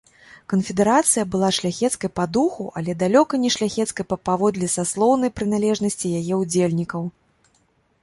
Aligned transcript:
Канфедэрацыя 0.51 1.25
была 1.35 1.49
шляхецкай 1.57 2.11
па 2.21 2.25
духу, 2.39 2.65
але 2.81 2.97
далёка 3.05 3.33
не 3.45 3.53
шляхецкай 3.59 4.11
паводле 4.27 4.73
саслоўнай 4.79 5.31
прыналежнасці 5.41 6.07
яе 6.23 6.33
ўдзельнікаў. 6.45 7.01